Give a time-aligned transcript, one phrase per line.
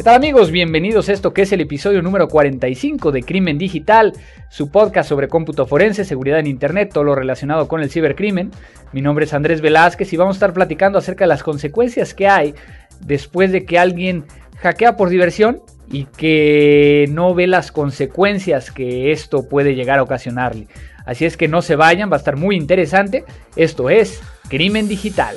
[0.00, 0.50] ¿Qué tal amigos?
[0.50, 4.14] Bienvenidos a esto que es el episodio número 45 de Crimen Digital,
[4.48, 8.50] su podcast sobre cómputo forense, seguridad en Internet, todo lo relacionado con el cibercrimen.
[8.94, 12.28] Mi nombre es Andrés Velázquez y vamos a estar platicando acerca de las consecuencias que
[12.28, 12.54] hay
[13.00, 14.24] después de que alguien
[14.62, 15.60] hackea por diversión
[15.92, 20.66] y que no ve las consecuencias que esto puede llegar a ocasionarle.
[21.04, 23.26] Así es que no se vayan, va a estar muy interesante.
[23.54, 25.36] Esto es Crimen Digital.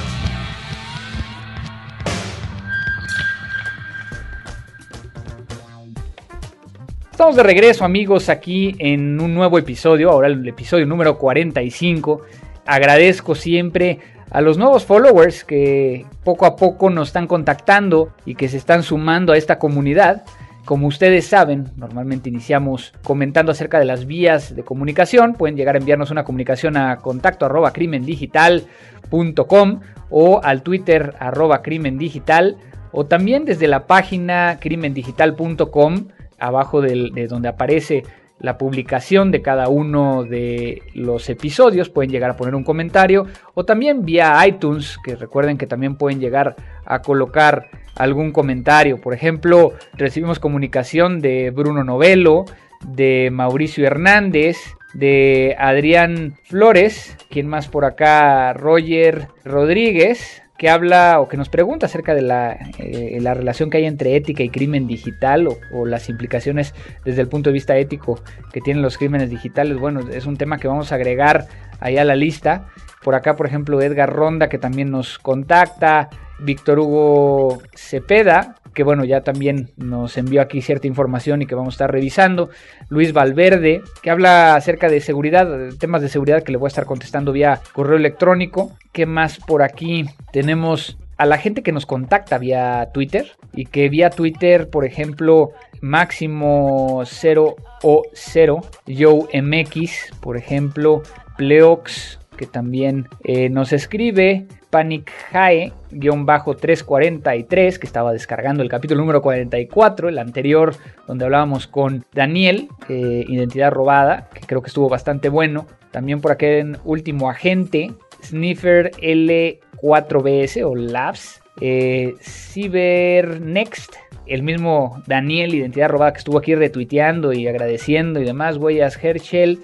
[7.21, 12.21] Estamos de regreso amigos aquí en un nuevo episodio, ahora el episodio número 45.
[12.65, 13.99] Agradezco siempre
[14.31, 18.81] a los nuevos followers que poco a poco nos están contactando y que se están
[18.81, 20.23] sumando a esta comunidad.
[20.65, 25.35] Como ustedes saben, normalmente iniciamos comentando acerca de las vías de comunicación.
[25.35, 32.57] Pueden llegar a enviarnos una comunicación a contacto arroba crimendigital.com o al Twitter arroba crimendigital
[32.91, 36.07] o también desde la página crimendigital.com
[36.41, 38.03] abajo de donde aparece
[38.41, 41.89] la publicación de cada uno de los episodios.
[41.89, 46.19] Pueden llegar a poner un comentario o también vía iTunes, que recuerden que también pueden
[46.19, 48.99] llegar a colocar algún comentario.
[48.99, 52.45] Por ejemplo, recibimos comunicación de Bruno Novelo,
[52.83, 54.57] de Mauricio Hernández,
[54.93, 61.87] de Adrián Flores, quien más por acá, Roger Rodríguez, que habla o que nos pregunta
[61.87, 66.07] acerca de la, eh, la relación que hay entre ética y crimen digital o, las
[66.07, 68.21] implicaciones desde el punto de vista ético
[68.53, 69.79] que tienen los crímenes digitales.
[69.79, 71.47] Bueno, es un tema que vamos a agregar
[71.79, 72.67] ahí a la lista.
[73.01, 76.09] Por acá, por ejemplo, Edgar Ronda, que también nos contacta.
[76.37, 81.73] Víctor Hugo Cepeda, que bueno, ya también nos envió aquí cierta información y que vamos
[81.73, 82.49] a estar revisando.
[82.89, 85.47] Luis Valverde, que habla acerca de seguridad,
[85.79, 88.71] temas de seguridad que le voy a estar contestando vía correo electrónico.
[88.91, 90.05] ¿Qué más por aquí?
[90.31, 95.51] Tenemos a la gente que nos contacta vía Twitter y que vía Twitter, por ejemplo,
[95.81, 101.03] Máximo 0 o 0, Joe MX, por ejemplo,
[101.37, 110.09] Pleox, que también eh, nos escribe, Panic High-343, que estaba descargando el capítulo número 44,
[110.09, 110.73] el anterior,
[111.05, 115.67] donde hablábamos con Daniel, eh, Identidad Robada, que creo que estuvo bastante bueno.
[115.91, 117.91] También por aquel último agente,
[118.23, 123.93] Sniffer L4BS o Labs, eh, Cybernext,
[124.25, 129.59] el mismo Daniel, Identidad Robada, que estuvo aquí retuiteando y agradeciendo y demás, Huellas Herschel,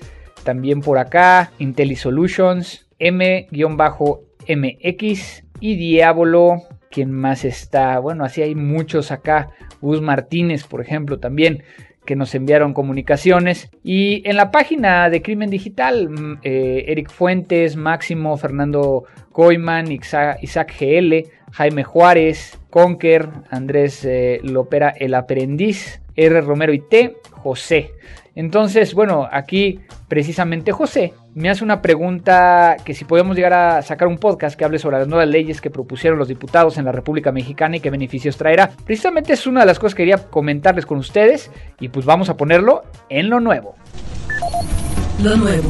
[0.48, 3.50] también por acá, IntelliSolutions, M-
[4.48, 6.62] MX y Diablo.
[6.90, 8.00] ¿Quién más está?
[8.00, 9.50] Bueno, así hay muchos acá.
[9.82, 11.64] Gus Martínez, por ejemplo, también
[12.06, 13.70] que nos enviaron comunicaciones.
[13.84, 19.04] Y en la página de Crimen Digital, mm, eh, Eric Fuentes, Máximo, Fernando
[19.34, 26.40] Coiman, Isaac, GL, Jaime Juárez, Conker, Andrés eh, Lopera, El Aprendiz, R.
[26.40, 27.92] Romero y T, José.
[28.38, 34.08] Entonces, bueno, aquí precisamente José me hace una pregunta que si podemos llegar a sacar
[34.08, 37.32] un podcast que hable sobre las nuevas leyes que propusieron los diputados en la República
[37.32, 38.70] Mexicana y qué beneficios traerá.
[38.86, 41.50] Precisamente es una de las cosas que quería comentarles con ustedes
[41.80, 43.74] y pues vamos a ponerlo en lo nuevo.
[45.24, 45.70] Lo nuevo.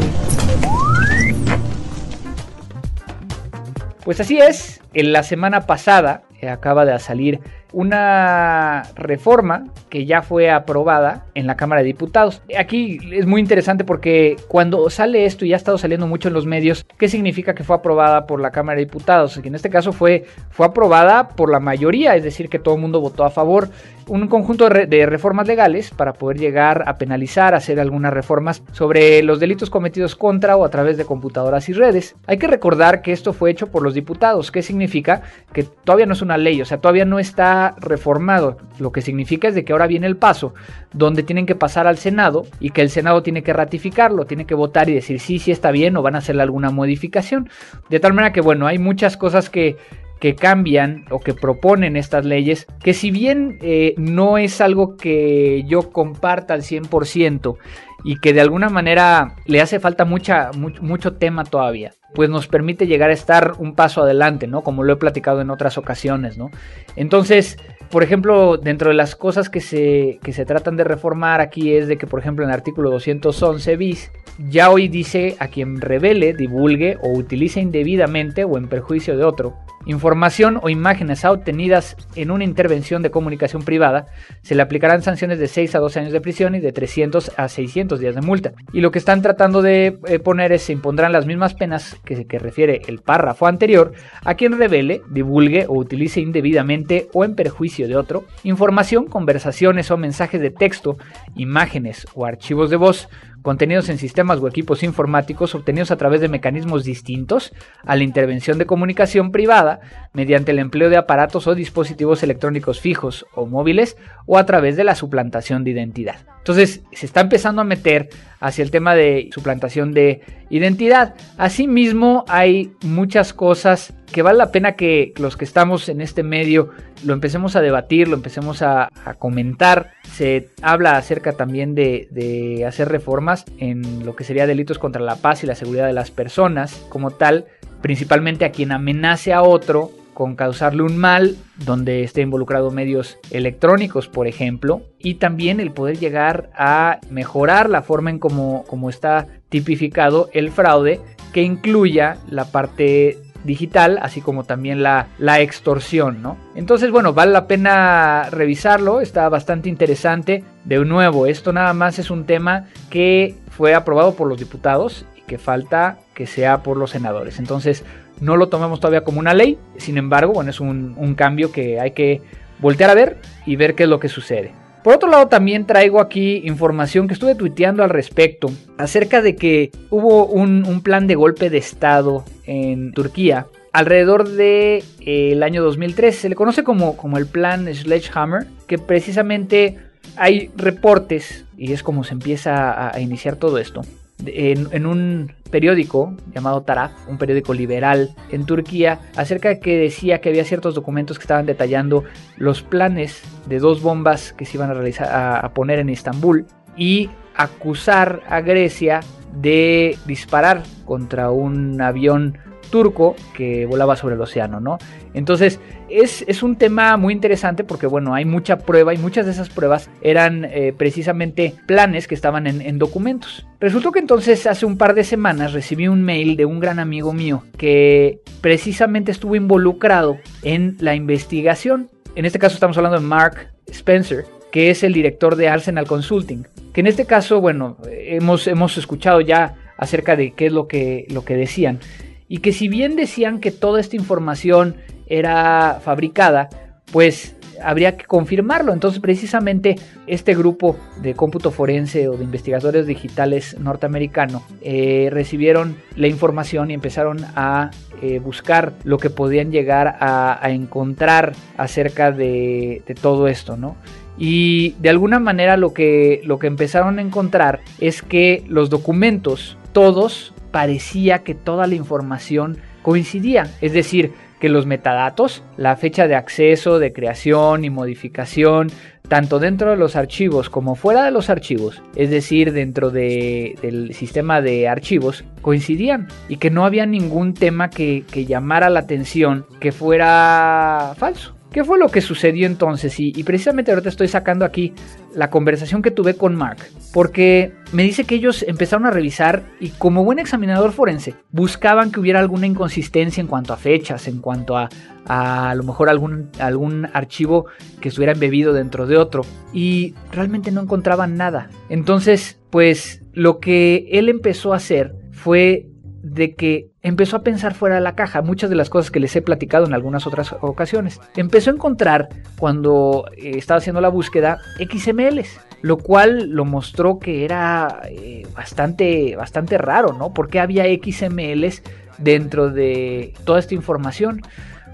[4.04, 7.40] Pues así es, en la semana pasada eh, acaba de salir
[7.74, 12.42] una reforma que ya fue aprobada en la Cámara de Diputados.
[12.58, 16.46] Aquí es muy interesante porque cuando sale esto y ha estado saliendo mucho en los
[16.46, 19.40] medios, ¿qué significa que fue aprobada por la Cámara de Diputados?
[19.40, 22.82] Que en este caso fue, fue aprobada por la mayoría, es decir, que todo el
[22.82, 23.70] mundo votó a favor.
[24.08, 29.42] Un conjunto de reformas legales para poder llegar a penalizar, hacer algunas reformas sobre los
[29.42, 32.16] delitos cometidos contra o a través de computadoras y redes.
[32.26, 34.50] Hay que recordar que esto fue hecho por los diputados.
[34.50, 35.24] ¿Qué significa?
[35.52, 38.58] Que todavía no es una ley, o sea, todavía no está reformado.
[38.80, 40.54] Lo que significa es de que ahora viene el paso
[40.94, 44.56] donde tienen que pasar al Senado y que el Senado tiene que ratificarlo, tiene que
[44.56, 47.50] votar y decir sí, sí está bien o van a hacerle alguna modificación.
[47.90, 49.76] De tal manera que, bueno, hay muchas cosas que
[50.20, 55.64] que cambian o que proponen estas leyes, que si bien eh, no es algo que
[55.68, 57.58] yo comparta al 100%
[58.04, 62.88] y que de alguna manera le hace falta mucha, mucho tema todavía, pues nos permite
[62.88, 64.62] llegar a estar un paso adelante, ¿no?
[64.62, 66.50] Como lo he platicado en otras ocasiones, ¿no?
[66.96, 67.58] Entonces,
[67.90, 71.88] por ejemplo, dentro de las cosas que se, que se tratan de reformar aquí es
[71.88, 74.12] de que, por ejemplo, en el artículo 211 bis,
[74.50, 79.56] ya hoy dice a quien revele, divulgue o utilice indebidamente o en perjuicio de otro
[79.88, 84.06] información o imágenes obtenidas en una intervención de comunicación privada,
[84.44, 87.48] se le aplicarán sanciones de 6 a 12 años de prisión y de 300 a
[87.48, 88.54] 600 días de multa.
[88.74, 92.28] Y lo que están tratando de eh, poner es se impondrán las mismas penas que,
[92.28, 93.94] que refiere el párrafo anterior
[94.24, 99.98] a quien revele, divulgue o utilice indebidamente o en perjuicio de otro información, conversaciones o
[99.98, 100.98] mensajes de texto,
[101.36, 103.10] imágenes o archivos de voz
[103.42, 107.54] contenidos en sistemas o equipos informáticos obtenidos a través de mecanismos distintos
[107.84, 109.80] a la intervención de comunicación privada
[110.14, 114.84] mediante el empleo de aparatos o dispositivos electrónicos fijos o móviles o a través de
[114.84, 116.37] la suplantación de identidad.
[116.48, 118.08] Entonces se está empezando a meter
[118.40, 121.14] hacia el tema de suplantación de identidad.
[121.38, 126.70] Asimismo hay muchas cosas que vale la pena que los que estamos en este medio
[127.04, 128.90] lo empecemos a debatir, lo empecemos a,
[129.20, 129.92] comentar.
[130.10, 135.18] Se habla acerca también de, de hacer reformas en lo que sería delitos contra la
[135.18, 137.48] paz y la seguridad de las personas como tal,
[137.82, 144.08] principalmente a quien amenace a otro con causarle un mal donde esté involucrado medios electrónicos,
[144.08, 150.32] por ejemplo, y también el poder llegar a mejorar la forma en cómo, está tipificado
[150.34, 151.00] el fraude
[151.34, 156.36] que incluya la parte digital, así como también la, la, extorsión, ¿no?
[156.56, 160.44] Entonces, bueno, vale la pena revisarlo, está bastante interesante.
[160.66, 165.22] De nuevo, esto nada más es un tema que fue aprobado por los diputados y
[165.22, 167.38] que falta que sea por los senadores.
[167.38, 167.86] Entonces,
[168.20, 171.92] no lo tomemos todavía como una ley, sin embargo, bueno, es un, cambio que hay
[171.92, 172.22] que
[172.60, 174.52] voltear a ver y ver qué es lo que sucede.
[174.84, 179.72] Por otro lado, también traigo aquí información que estuve tuiteando al respecto acerca de que
[179.90, 186.16] hubo un, plan de golpe de Estado en Turquía alrededor del de, año 2003.
[186.16, 189.78] Se le conoce como, como el plan Sledgehammer, que precisamente
[190.16, 193.82] hay reportes, y es como se empieza a iniciar todo esto,
[194.26, 200.30] en, un periódico llamado Taraf, un periódico liberal en Turquía, acerca de que decía que
[200.30, 202.04] había ciertos documentos que estaban detallando
[202.38, 207.10] los planes de dos bombas que se iban a, realizar, a poner en Estambul y
[207.36, 209.02] acusar a Grecia
[209.40, 212.38] de disparar contra un avión
[212.70, 214.78] turco que volaba sobre el océano, ¿no?
[215.14, 219.50] Entonces, es, un tema muy interesante porque, bueno, hay mucha prueba y muchas de esas
[219.50, 223.46] pruebas eran eh, precisamente planes que estaban en, en, documentos.
[223.60, 227.14] Resultó que entonces hace un par de semanas recibí un mail de un gran amigo
[227.14, 231.90] mío que precisamente estuvo involucrado en la investigación.
[232.16, 236.46] En este caso estamos hablando de Mark Spencer, que es el director de Arsenal Consulting.
[236.74, 241.06] Que en este caso, bueno, hemos, hemos escuchado ya acerca de qué es lo que,
[241.10, 241.80] lo que decían
[242.28, 244.76] y que si bien decían que toda esta información
[245.08, 246.50] era fabricada,
[246.92, 248.74] pues habría que confirmarlo.
[248.74, 249.76] Entonces, precisamente
[250.06, 256.74] este grupo de cómputo forense o de investigadores digitales norteamericano eh, recibieron la información y
[256.74, 257.72] empezaron a
[258.02, 263.76] eh, buscar lo que podían llegar a, encontrar acerca de, de, todo esto, ¿no?
[264.18, 269.58] Y de alguna manera lo que, lo que empezaron a encontrar es que los documentos,
[269.74, 276.16] todos parecía que toda la información coincidía, es decir, que los metadatos, la fecha de
[276.16, 278.70] acceso, de creación y modificación,
[279.08, 284.42] tanto dentro de los archivos como fuera de los archivos, es decir, dentro del sistema
[284.42, 290.94] de archivos, coincidían y que no había ningún tema que llamara la atención que fuera
[290.98, 291.37] falso.
[291.52, 293.00] ¿Qué fue lo que sucedió entonces?
[293.00, 294.74] Y, precisamente ahorita estoy sacando aquí
[295.16, 296.58] la conversación que tuve con Mark,
[296.94, 302.00] porque me dice que ellos empezaron a revisar y como buen examinador forense buscaban que
[302.00, 304.70] hubiera alguna inconsistencia en cuanto a fechas, en cuanto a
[305.08, 307.46] a, lo mejor algún, algún archivo
[307.80, 309.24] que estuviera embebido dentro de otro
[309.54, 311.50] y realmente no encontraban nada.
[311.70, 315.68] Entonces, pues lo que él empezó a hacer fue
[316.14, 319.16] de que empezó a pensar fuera de la caja, muchas de las cosas que les
[319.16, 321.02] he platicado en algunas otras ocasiones.
[321.16, 322.10] Empezó a encontrar,
[322.40, 329.16] cuando eh, estaba haciendo la búsqueda, XMLs, lo cual lo mostró que era eh, bastante,
[329.16, 330.14] bastante raro, ¿no?
[330.14, 331.62] Porque había XMLs
[331.98, 334.22] dentro de toda esta información.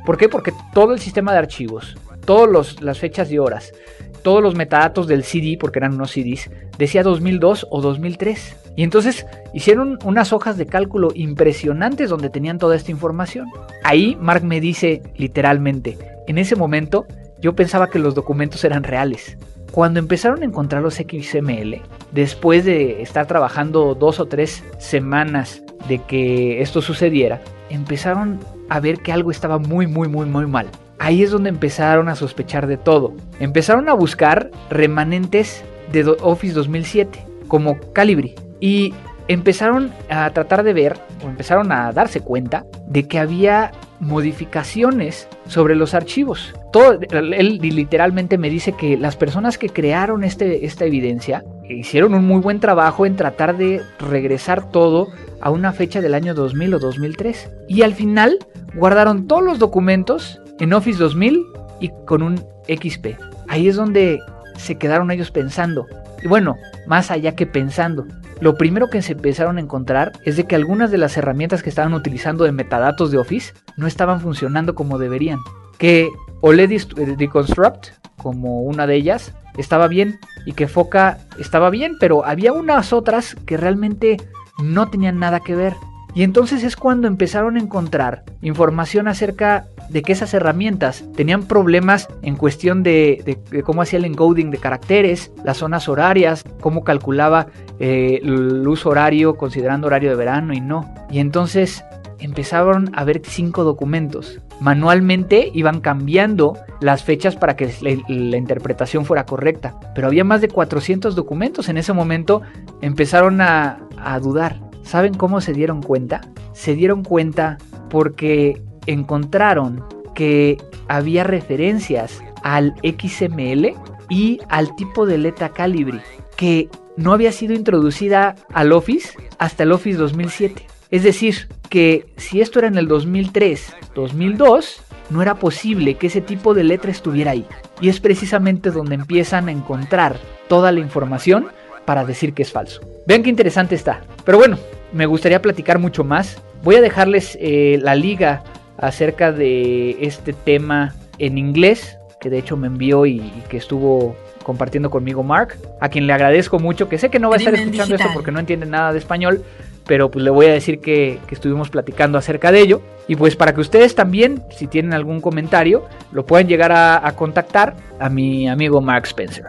[0.05, 0.29] ¿Por qué?
[0.29, 3.73] Porque todo el sistema de archivos, todas las fechas y horas,
[4.21, 8.57] todos los metadatos del CD, porque eran unos CDs, decía 2002 o 2003.
[8.75, 13.47] Y entonces hicieron unas hojas de cálculo impresionantes donde tenían toda esta información.
[13.83, 17.05] Ahí Mark me dice literalmente, en ese momento
[17.39, 19.37] yo pensaba que los documentos eran reales.
[19.71, 25.99] Cuando empezaron a encontrar los XML, después de estar trabajando dos o tres semanas de
[25.99, 28.39] que esto sucediera, empezaron
[28.69, 30.67] a ver que algo estaba muy, muy, muy, muy mal
[31.03, 33.13] ahí es donde empezaron a sospechar de todo.
[33.39, 38.35] Empezaron a buscar remanentes de Office 2007, como Calibri.
[38.63, 38.93] Y
[39.27, 45.75] empezaron a tratar de ver, o empezaron a darse cuenta, de que había modificaciones sobre
[45.75, 46.53] los archivos.
[46.71, 52.25] Todo, él literalmente me dice que las personas que crearon este, esta evidencia hicieron un
[52.25, 55.09] muy buen trabajo en tratar de regresar todo
[55.41, 57.49] a una fecha del año 2000 o 2003.
[57.67, 58.39] Y al final
[58.75, 61.37] guardaron todos los documentos en Office 2000
[61.81, 62.37] y con un
[62.69, 63.17] XP.
[63.49, 64.19] Ahí es donde
[64.55, 65.85] se quedaron ellos pensando.
[66.23, 66.55] Y bueno,
[66.87, 68.05] más allá que pensando,
[68.43, 71.69] lo primero que se empezaron a encontrar es de que algunas de las herramientas que
[71.69, 75.39] estaban utilizando de metadatos de Office no estaban funcionando como deberían.
[75.77, 76.09] Que
[76.41, 82.25] OLED eh, Deconstruct, como una de ellas, estaba bien y que Foca estaba bien, pero
[82.25, 84.17] había unas otras que realmente
[84.61, 85.73] no tenían nada que ver.
[86.13, 92.07] Y entonces es cuando empezaron a encontrar información acerca de que esas herramientas tenían problemas
[92.21, 97.47] en cuestión de, cómo hacía el encoding de caracteres, las zonas horarias, cómo calculaba
[97.79, 100.93] eh, el horario considerando horario de verano y no.
[101.11, 101.83] Y entonces
[102.19, 104.39] empezaron a ver cinco documentos.
[104.59, 109.77] Manualmente iban cambiando las fechas para que la, interpretación fuera correcta.
[109.93, 111.69] Pero había más de 400 documentos.
[111.69, 112.41] En ese momento
[112.81, 113.79] empezaron a
[114.21, 114.59] dudar.
[114.83, 116.21] ¿Saben cómo se dieron cuenta?
[116.53, 117.57] Se dieron cuenta
[117.89, 119.83] porque encontraron
[120.15, 123.73] que había referencias al XML
[124.09, 126.01] y al tipo de letra Calibri
[126.35, 130.67] que no había sido introducida al Office hasta el Office 2007.
[130.91, 136.21] Es decir, que si esto era en el 2003, 2002, no era posible que ese
[136.21, 137.45] tipo de letra estuviera ahí.
[137.81, 141.47] Y es precisamente donde empiezan a encontrar toda la información
[141.85, 142.81] para decir que es falso.
[143.07, 144.01] Vean qué interesante está.
[144.23, 144.57] Pero bueno,
[144.93, 146.41] me gustaría platicar mucho más.
[146.63, 148.43] Voy a dejarles eh, la liga
[148.77, 154.89] acerca de este tema en inglés, que de hecho me envió y, que estuvo compartiendo
[154.89, 157.95] conmigo Mark, a quien le agradezco mucho, que sé que no va a estar escuchando
[157.95, 159.43] esto porque no entiende nada de español,
[159.85, 162.81] pero pues le voy a decir que, estuvimos platicando acerca de ello.
[163.07, 167.15] Y pues para que ustedes también, si tienen algún comentario, lo puedan llegar a, a
[167.15, 169.45] contactar a mi amigo Mark Spencer.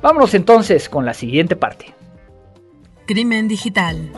[0.00, 1.94] Vámonos entonces con la siguiente parte.
[3.06, 4.10] Crimen digital.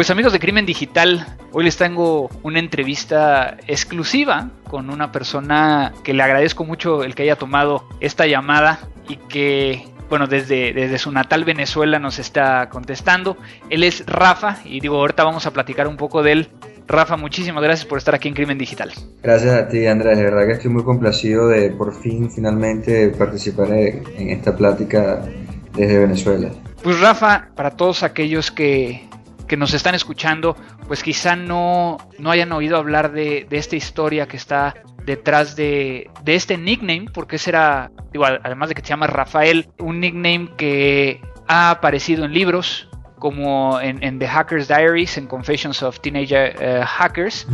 [0.00, 6.14] Pues amigos de Crimen Digital, hoy les tengo una entrevista exclusiva con una persona que
[6.14, 8.80] le agradezco mucho el que haya tomado esta llamada
[9.10, 13.36] y que, bueno, desde, desde su natal Venezuela nos está contestando.
[13.68, 16.48] Él es Rafa y digo, ahorita vamos a platicar un poco de él.
[16.88, 18.92] Rafa, muchísimas gracias por estar aquí en Crimen Digital.
[19.22, 20.16] Gracias a ti, Andrés.
[20.16, 25.22] De verdad que estoy muy complacido de por fin, finalmente, participar en esta plática
[25.76, 26.48] desde Venezuela.
[26.82, 29.10] Pues Rafa, para todos aquellos que
[29.50, 30.54] que nos están escuchando,
[30.86, 36.36] pues quizá no, no hayan oído hablar de, esta historia que está detrás de, de
[36.36, 37.90] este nickname, porque ese era,
[38.44, 42.88] además de que se llama Rafael, un nickname que ha aparecido en libros,
[43.20, 47.46] como en, The Hackers Diaries, en Confessions of Teenage eh, Hackers,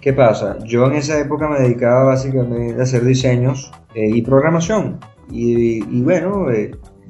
[0.00, 0.58] ¿Qué pasa?
[0.64, 4.98] Yo en esa época me dedicaba básicamente a hacer diseños eh, y programación.
[5.30, 6.46] Y, y bueno,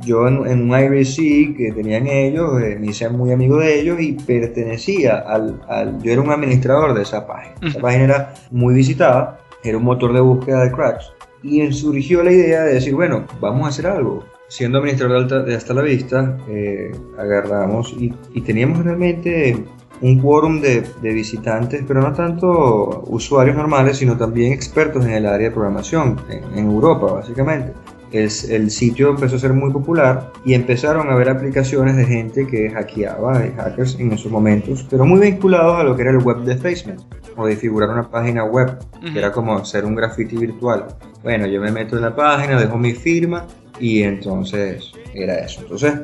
[0.00, 4.12] yo en, un IRC que tenían ellos, eh, me hice muy amigo de ellos y
[4.12, 5.60] pertenecía al,
[6.02, 7.54] Yo era un administrador de esa página.
[7.62, 11.12] Esa página era muy visitada, era un motor de búsqueda de cracks.
[11.42, 14.24] Y surgió la idea de decir, bueno, vamos a hacer algo.
[14.48, 19.64] Siendo administrador de, Hasta la Vista, eh, agarramos y, teníamos realmente
[20.00, 25.48] un quórum de, visitantes, pero no tanto usuarios normales, sino también expertos en el área
[25.48, 27.74] de programación, en Europa básicamente.
[28.12, 32.46] El, el, sitio empezó a ser muy popular y empezaron a haber aplicaciones de gente
[32.46, 36.18] que hackeaba, de hackers en esos momentos, pero muy vinculados a lo que era el
[36.18, 37.00] web defacement
[37.36, 40.86] o de figurar una página web, que era como hacer un graffiti virtual.
[41.22, 43.46] Bueno, yo me meto en la página, dejo mi firma
[43.78, 45.60] y entonces era eso.
[45.62, 45.94] Entonces,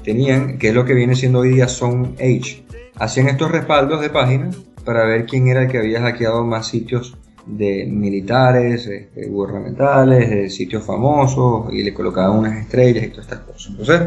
[0.03, 2.65] tenían, que es lo que viene siendo hoy día Zone Age,
[2.95, 7.17] hacían estos respaldos de páginas para ver quién era el que había hackeado más sitios
[7.45, 13.39] de militares, este, gubernamentales, de sitios famosos y le colocaban unas estrellas y todas estas
[13.39, 13.71] cosas.
[13.71, 14.01] Entonces,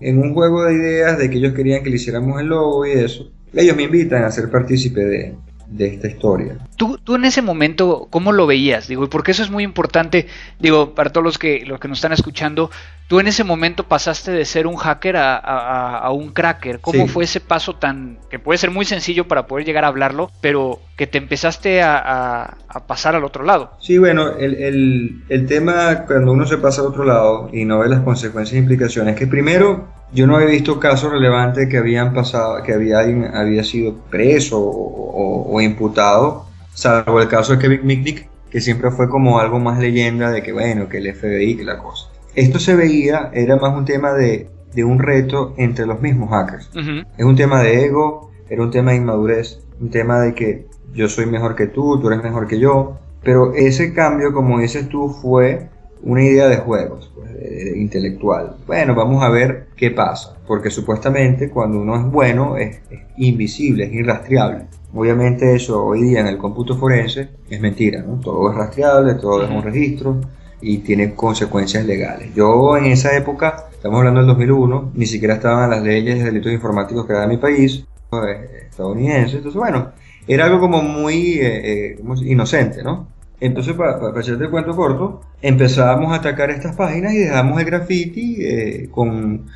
[0.00, 2.92] en un juego de ideas de que ellos querían que le hiciéramos el logo y
[2.92, 5.34] eso, ellos me invitan a ser partícipe de,
[5.70, 6.58] de esta historia.
[6.76, 8.88] ¿Tú, tú en ese momento, ¿cómo lo veías?
[8.88, 10.26] Digo, porque eso es muy importante,
[10.58, 12.70] digo, para todos los que, los que nos están escuchando,
[13.10, 16.78] tú en ese momento pasaste de ser un hacker a, un cracker.
[16.78, 20.30] ¿Cómo fue ese paso tan, que puede ser muy sencillo para poder llegar a hablarlo,
[20.40, 23.72] pero que te empezaste a, pasar al otro lado?
[23.80, 27.88] Sí, bueno, el, el tema cuando uno se pasa al otro lado y no ve
[27.88, 32.62] las consecuencias e implicaciones, que primero yo no he visto casos relevantes que habían pasado,
[32.62, 38.92] que había, había sido preso o, imputado, salvo el caso de Kevin Mitnick, que siempre
[38.92, 42.09] fue como algo más leyenda de que, bueno, que el FBI, que la cosa.
[42.34, 44.48] Esto se veía, era más un tema de,
[44.84, 46.70] un reto entre los mismos hackers.
[47.18, 51.08] Es un tema de ego, era un tema de inmadurez, un tema de que yo
[51.08, 52.98] soy mejor que tú, tú eres mejor que yo.
[53.22, 55.68] Pero ese cambio, como dices tú, fue
[56.02, 58.56] una idea de juegos, pues, intelectual.
[58.66, 62.80] Bueno, vamos a ver qué pasa, porque supuestamente cuando uno es bueno es,
[63.16, 64.66] invisible, es irrastreable.
[64.94, 68.18] Obviamente eso hoy día en el cómputo forense es mentira, ¿no?
[68.18, 70.20] Todo es rastreable, todo es un registro
[70.60, 72.34] y tiene consecuencias legales.
[72.34, 76.52] Yo en esa época, estamos hablando del 2001, ni siquiera estaban las leyes de delitos
[76.52, 79.92] informáticos que era mi país, eh, estadounidense, entonces bueno,
[80.26, 83.08] era algo como muy eh, eh, inocente, ¿no?
[83.38, 88.86] Entonces, para, hacerte el cuento corto, empezábamos a atacar estas páginas y dejamos el graffiti
[88.90, 89.46] con,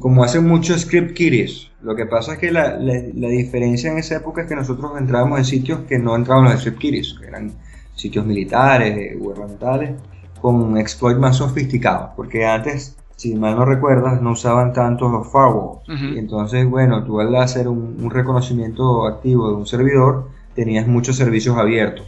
[0.00, 1.70] como hacen muchos script kiddies.
[1.80, 5.38] Lo que pasa es que la, la, diferencia en esa época es que nosotros entrábamos
[5.38, 7.52] en sitios que no entraban los script kiddies, que eran
[7.94, 9.92] sitios militares, gubernamentales,
[10.40, 16.14] con exploit más sofisticados, porque antes si mal no recuerdas, no usaban tanto los firewalls.
[16.14, 21.16] Y entonces, bueno, tú al hacer un, un, reconocimiento activo de un servidor, tenías muchos
[21.16, 22.06] servicios abiertos,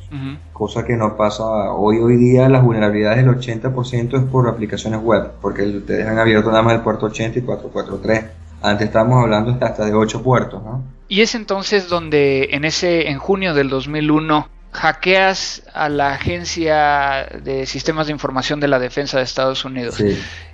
[0.53, 1.99] cosa que no pasa hoy.
[1.99, 6.63] Hoy día las vulnerabilidades del 80% es por aplicaciones web, porque te dejan abierto nada
[6.63, 8.25] más el puerto 80 y 443.
[8.61, 10.83] Antes estábamos hablando hasta de 8 puertos, ¿no?
[11.09, 17.67] Y es entonces donde en ese en junio del 2001 hackeas a la Agencia de
[17.67, 20.03] Sistemas de Información de la Defensa de Estados Unidos.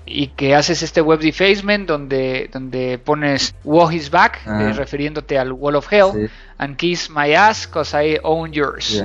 [0.06, 5.52] Y que haces este web defacement donde, donde pones Wall is back, eh, refiriéndote al
[5.52, 9.02] Wall of Hell, and kiss my ass cause I own yours.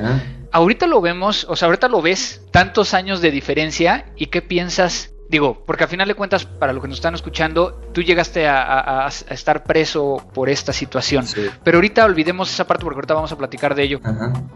[0.51, 5.11] Ahorita lo vemos, o sea, ahorita lo ves tantos años de diferencia y qué piensas
[5.29, 9.07] Digo, porque al final de cuentas, para los que nos están escuchando, tú llegaste a,
[9.29, 11.23] estar preso por esta situación.
[11.63, 14.01] Pero ahorita olvidemos esa parte porque ahorita vamos a platicar de ello.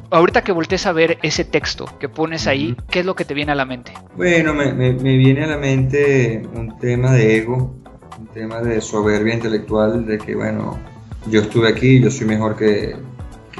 [0.09, 3.36] Ahorita que voltees a ver ese texto que pones ahí, ¿qué es lo que te
[3.36, 3.93] viene a la mente?
[4.15, 7.75] Bueno, me, me viene a la mente un tema de ego,
[8.19, 10.79] un tema de soberbia intelectual, de que, bueno,
[11.27, 12.95] yo estuve aquí, yo soy mejor que,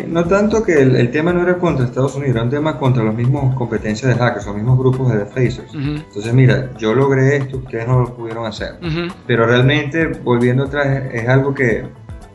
[0.08, 3.16] no tanto que el, tema no era contra Estados Unidos, era un tema contra los
[3.16, 5.74] mismos competencias de hackers, los mismos grupos de defacers.
[5.74, 8.76] Entonces, mira, yo logré esto, ustedes no lo pudieron hacer.
[9.28, 11.86] Pero realmente, volviendo atrás, es algo que,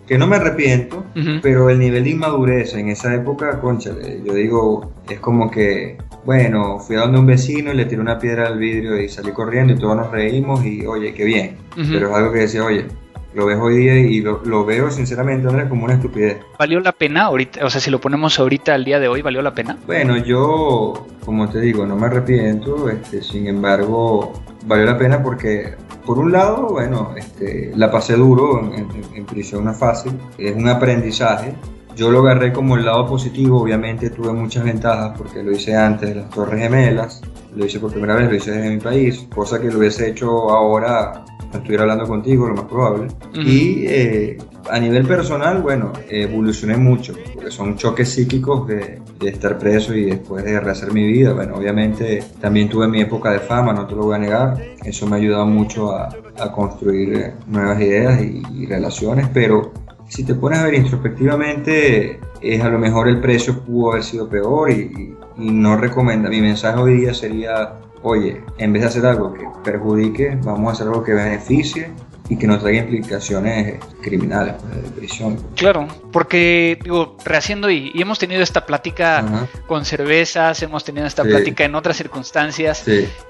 [0.07, 1.05] que no me arrepiento,
[1.43, 6.79] pero el nivel de inmadurez en esa época, conchale, yo digo, es como que, bueno,
[6.79, 9.73] fui a donde un vecino y le tiré una piedra al vidrio y salí corriendo
[9.73, 11.57] y todos nos reímos y, oye, qué bien.
[11.75, 12.87] Pero es algo que decía, oye,
[13.35, 16.39] lo ves hoy día y lo, veo sinceramente Andrés como una estupidez.
[16.59, 17.65] ¿Valió la pena ahorita?
[17.65, 19.77] O sea, si lo ponemos ahorita al día de hoy, ¿valió la pena?
[19.87, 24.33] Bueno, yo, como te digo, no me arrepiento, este, sin embargo,
[24.67, 29.65] valió la pena porque, por un lado, bueno, este, la pasé duro, en, en prisión
[29.65, 31.55] no es fácil, es un aprendizaje,
[31.99, 36.11] yo lo agarré como el lado positivo, obviamente tuve muchas ventajas porque lo hice antes
[36.11, 37.21] de las Torres Gemelas,
[37.57, 40.49] lo hice por primera vez, lo hice desde mi país, cosa que lo hubiese hecho
[40.49, 43.09] ahora, estuviera hablando contigo, lo más probable.
[43.35, 44.39] Y eh,
[44.71, 50.45] a nivel personal, bueno, evolucioné mucho, porque son choques psíquicos de, estar preso y después
[50.45, 51.33] de rehacer mi vida.
[51.33, 55.07] Bueno, obviamente también tuve mi época de fama, no te lo voy a negar, eso
[55.07, 56.09] me ha ayudado mucho a,
[56.55, 59.73] construir eh, nuevas ideas y, y relaciones, pero
[60.09, 64.29] si te pones a ver introspectivamente, es a lo mejor el precio pudo haber sido
[64.29, 66.29] peor y, no recomienda.
[66.29, 70.73] Mi mensaje hoy día sería, oye, en vez de hacer algo que perjudique, vamos a
[70.73, 71.91] hacer algo que beneficie
[72.29, 75.39] y que no traiga implicaciones criminales, pues, de prisión.
[75.57, 81.65] Claro, porque digo, rehaciendo y, hemos tenido esta plática con cervezas, hemos tenido esta plática
[81.65, 82.85] en otras circunstancias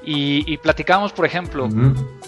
[0.05, 1.69] y, platicamos, por ejemplo,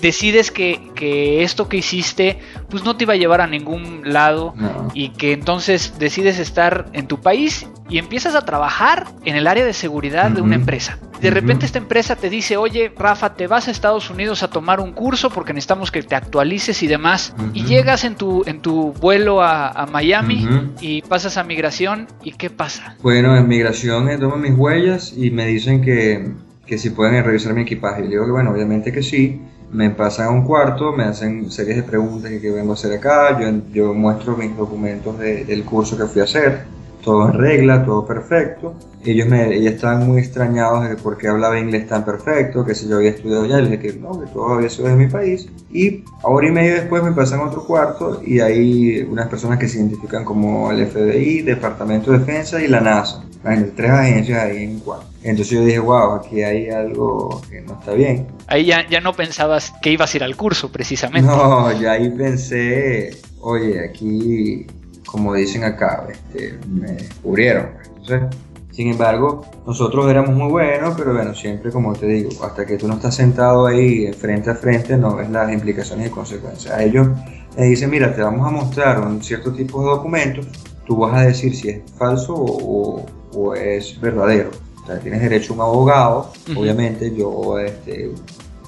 [0.01, 4.55] decides que, que, esto que hiciste pues no te iba a llevar a ningún lado
[4.95, 9.65] y que entonces decides estar en tu país y empiezas a trabajar en el área
[9.65, 10.99] de seguridad de una empresa.
[11.21, 14.81] De repente esta empresa te dice, oye, Rafa, te vas a Estados Unidos a tomar
[14.81, 17.35] un curso porque necesitamos que te actualices y demás.
[17.53, 20.49] Y llegas en tu, en tu vuelo a, Miami
[20.81, 22.07] y pasas a migración.
[22.23, 22.97] ¿Y qué pasa?
[23.03, 26.33] Bueno, en migración eh, tomo mis huellas y me dicen que,
[26.67, 28.05] que si pueden revisar mi equipaje.
[28.05, 29.41] Y digo que bueno, obviamente que sí.
[29.73, 32.93] Me pasan a un cuarto, me hacen series de preguntas que qué vengo a hacer
[32.93, 33.39] acá.
[33.41, 36.65] Yo, yo muestro mis documentos del curso que fui a hacer
[37.03, 38.75] todo en regla, todo perfecto.
[39.05, 42.89] Ellos, me, ellos estaban muy extrañados de por qué hablaba inglés tan perfecto, que si
[42.89, 45.49] yo había estudiado ya, les dije que no, que todo había sido de mi país.
[45.73, 49.69] Y hora y media después me pasan a otro cuarto y hay unas personas que
[49.69, 53.25] se identifican como el FBI, Departamento de Defensa y la NASA.
[53.43, 55.07] Hay tres agencias ahí en un cuarto.
[55.23, 58.27] Entonces yo dije, wow, aquí hay algo que no está bien.
[58.47, 61.31] Ahí ya, ya no pensabas que ibas a ir al curso, precisamente.
[61.31, 64.67] No, ya ahí pensé, oye, aquí
[65.11, 67.71] como dicen acá, este, me descubrieron.
[68.71, 72.87] sin embargo, nosotros éramos muy buenos, pero bueno, siempre como te digo, hasta que tú
[72.87, 76.73] no estás sentado ahí frente a frente, no ves las implicaciones y consecuencias.
[76.73, 77.09] A ellos
[77.57, 80.47] me dicen, mira, te vamos a mostrar un cierto tipo de documentos,
[80.87, 83.05] tú vas a decir si es falso o,
[83.55, 84.51] es verdadero.
[84.83, 88.13] O sea, tienes derecho a un abogado, obviamente yo este,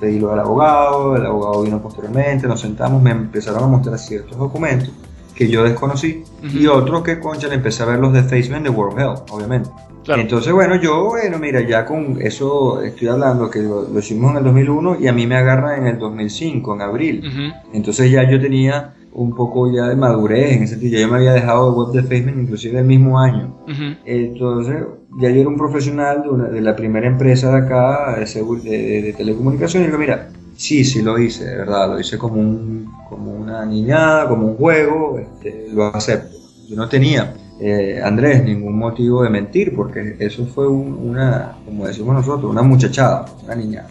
[0.00, 4.36] pedí lo al abogado, el abogado vino posteriormente, nos sentamos, me empezaron a mostrar ciertos
[4.36, 4.92] documentos
[5.34, 8.70] que yo desconocí y otro que, concha, le empecé a ver los de Facebook de
[8.70, 9.70] World Health, obviamente.
[10.08, 14.44] Entonces, bueno, yo, bueno, mira, ya con eso estoy hablando que lo, hicimos en el
[14.44, 17.52] 2001 y a mí me agarra en el 2005, en abril.
[17.72, 21.00] Entonces ya yo tenía un poco ya de madurez en ese sentido.
[21.00, 23.56] Yo me había dejado de web de Facebook inclusive el mismo año.
[24.04, 24.76] Entonces,
[25.20, 29.90] ya yo era un profesional de, la primera empresa de acá, de, de, telecomunicaciones, y
[29.90, 34.28] digo, mira, Sí, sí lo hice, de verdad, lo hice como, un, como una niñada,
[34.28, 36.36] como un juego, este, lo acepto.
[36.68, 42.14] Yo no tenía, eh, Andrés, ningún motivo de mentir, porque eso fue una, como decimos
[42.14, 43.88] nosotros, una muchachada, una niñada.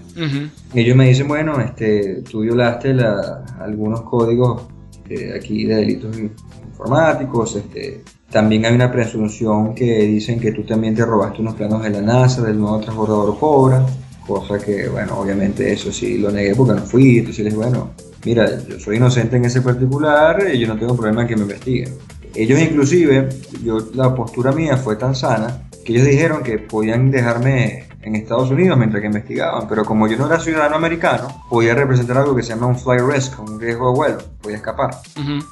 [0.74, 2.96] Y ellos me dicen, bueno, este, tú violaste
[3.60, 4.64] algunos códigos
[5.10, 10.96] eh, aquí de delitos informáticos, este, también hay una presunción que dicen que tú también
[10.96, 13.86] te robaste unos planos de la NASA, del nuevo transbordador Cobra
[14.34, 17.92] cosa que, bueno, obviamente eso sí lo negué porque no fui, entonces les dije, bueno,
[18.26, 21.44] mira, yo soy inocente en ese particular y yo no tengo problema en que me
[21.44, 21.96] investiguen.
[22.34, 23.30] Ellos inclusive,
[23.64, 28.50] yo, la postura mía fue tan sana que ellos dijeron que podían dejarme en Estados
[28.50, 32.44] Unidos mientras que investigaban, pero como yo no era ciudadano americano, podía representar algo que
[32.44, 34.92] se llama un fly risk, un riesgo de vuelo, podía escapar.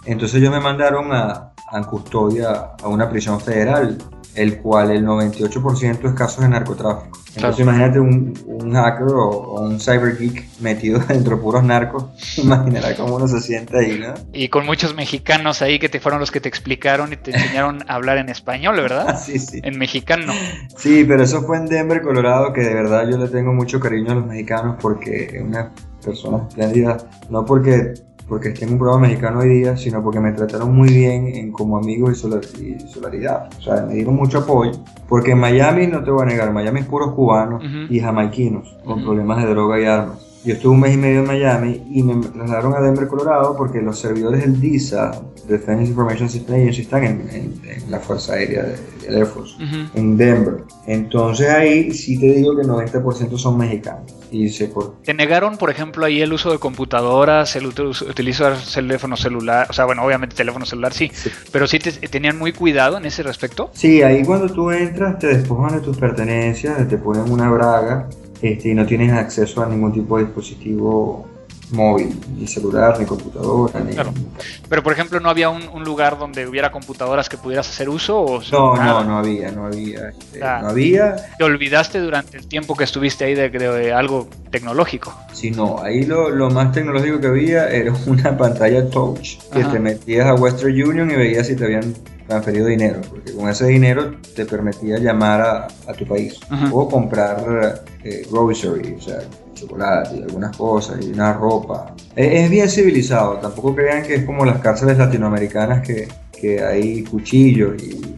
[0.05, 3.97] Entonces ellos me mandaron a, a custodia a una prisión federal
[4.35, 7.19] el cual el 98% es casos de narcotráfico.
[7.35, 12.05] Entonces imagínate un, un hacker o, un cyber geek metido dentro de puros narcos,
[12.37, 14.13] imaginará cómo uno se siente ahí, ¿no?
[14.33, 17.83] Y con muchos mexicanos ahí que te fueron los que te explicaron y te enseñaron
[17.87, 19.19] a hablar en español, ¿verdad?
[19.23, 19.59] sí, sí.
[19.63, 20.33] En mexicano.
[20.77, 24.11] Sí, pero eso fue en Denver, Colorado, que de verdad yo le tengo mucho cariño
[24.11, 25.71] a los mexicanos porque es una
[26.03, 26.97] persona espléndida,
[27.29, 27.93] no porque
[28.29, 31.51] porque esté en un programa mexicano hoy día, sino porque me trataron muy bien en,
[31.51, 33.49] como amigo y, solidaridad.
[33.57, 34.73] O sea, me dieron mucho apoyo.
[35.09, 39.03] Porque en Miami, no te voy a negar, Miami es puros cubanos y jamaiquinos con
[39.03, 40.28] problemas de droga y armas.
[40.45, 43.81] Yo estuve un mes y medio en Miami y me trasladaron a Denver, Colorado, porque
[43.81, 49.25] los servidores del DISA, Defense Information System Agency, están en, la Fuerza Aérea del Air
[49.25, 49.55] Force,
[49.95, 50.63] en Denver.
[50.87, 54.15] Entonces ahí sí te digo que el 90% son mexicanos.
[54.31, 55.01] Y sé por...
[55.03, 59.67] ¿Te negaron, por ejemplo, ahí el uso de computadoras, el utilizar teléfono celular?
[59.69, 61.11] O sea, bueno, obviamente teléfono celular sí,
[61.51, 63.71] pero sí te, tenían muy cuidado en ese respecto.
[63.73, 68.07] Sí, ahí cuando tú entras te despojan de tus pertenencias, te ponen una braga
[68.41, 71.27] este, y no tienes acceso a ningún tipo de dispositivo
[71.71, 73.79] móvil, ni celular, ni computadora.
[73.81, 73.93] Ni...
[73.93, 74.13] Claro.
[74.67, 78.19] Pero por ejemplo, ¿no había un, lugar donde hubiera computadoras que pudieras hacer uso?
[78.19, 80.09] O no, no, no había, no había.
[80.09, 81.15] Este, no había.
[81.37, 85.15] ¿Te olvidaste durante el tiempo que estuviste ahí de, algo tecnológico?
[85.33, 89.79] Sí, no, ahí lo, lo, más tecnológico que había era una pantalla touch que te
[89.79, 91.93] metías a Western Union y veías si te habían
[92.29, 96.39] transferido dinero, porque con ese dinero te permitía llamar a, a tu país
[96.71, 99.21] o comprar eh, grocery, o sea,
[99.55, 101.95] chocolate y algunas cosas y una ropa.
[102.15, 107.81] Es, bien civilizado, tampoco crean que es como las cárceles latinoamericanas que, que hay cuchillos
[107.81, 108.15] y...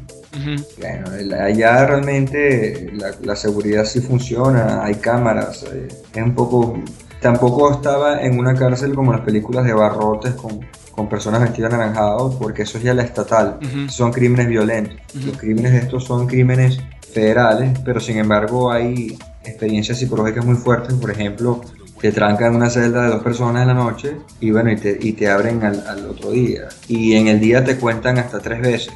[0.80, 1.12] Bueno,
[1.44, 6.80] allá realmente la, la, seguridad sí funciona, hay cámaras, eh, es un poco...
[7.22, 12.36] Tampoco estaba en una cárcel como las películas de barrotes con, con personas vestidas anaranjados,
[12.36, 14.98] porque eso es ya la estatal, son crímenes violentos.
[15.26, 16.80] Los crímenes de estos son crímenes
[17.14, 21.62] federales, pero sin embargo hay experiencias psicológicas muy fuertes, por ejemplo,
[22.00, 25.14] te trancan una celda de dos personas en la noche y bueno, y te, y
[25.14, 26.68] te abren al, al, otro día.
[26.88, 28.94] Y en el día te cuentan hasta tres veces,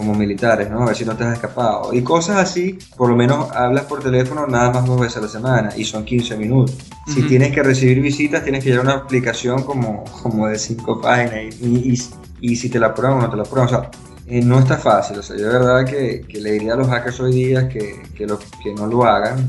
[0.00, 0.82] como militares, ¿no?
[0.82, 1.92] A ver si no te has escapado.
[1.92, 5.28] Y cosas así, por lo menos hablas por teléfono nada más dos veces a la
[5.28, 6.74] semana y son 15 minutos.
[7.06, 11.54] Si tienes que recibir visitas, tienes que llevar una aplicación como, como de cinco páginas
[11.60, 12.00] y, y,
[12.40, 13.66] y si te la prueban o no te la prueban.
[13.66, 13.90] O sea,
[14.26, 15.18] eh, no está fácil.
[15.18, 18.02] O sea, yo de verdad que, que le diría a los hackers hoy día que,
[18.16, 19.46] que, lo, que no lo hagan,